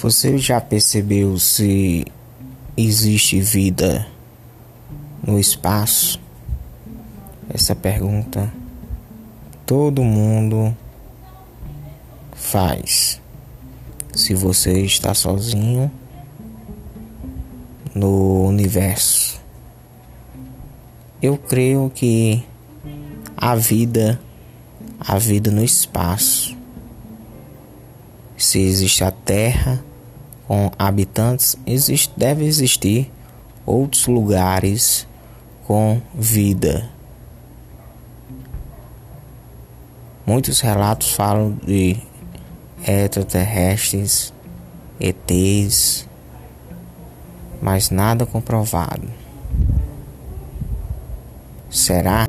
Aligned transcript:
Você 0.00 0.38
já 0.38 0.60
percebeu 0.60 1.36
se 1.40 2.06
existe 2.76 3.40
vida 3.40 4.06
no 5.20 5.40
espaço? 5.40 6.20
Essa 7.52 7.74
pergunta 7.74 8.48
todo 9.66 10.04
mundo 10.04 10.72
faz. 12.32 13.20
Se 14.14 14.34
você 14.34 14.82
está 14.82 15.12
sozinho 15.14 15.90
no 17.92 18.46
universo, 18.46 19.42
eu 21.20 21.36
creio 21.36 21.90
que 21.92 22.40
a 23.36 23.56
vida, 23.56 24.20
a 25.00 25.18
vida 25.18 25.50
no 25.50 25.64
espaço, 25.64 26.56
se 28.36 28.60
existe 28.60 29.02
a 29.02 29.10
Terra 29.10 29.87
com 30.48 30.72
habitantes, 30.78 31.56
existe, 31.66 32.10
deve 32.16 32.46
existir 32.46 33.12
outros 33.66 34.06
lugares 34.06 35.06
com 35.66 36.00
vida. 36.14 36.88
Muitos 40.26 40.60
relatos 40.60 41.12
falam 41.12 41.52
de 41.64 41.98
extraterrestres, 42.86 44.32
ETs, 44.98 46.08
mas 47.60 47.90
nada 47.90 48.24
comprovado. 48.24 49.06
Será? 51.70 52.27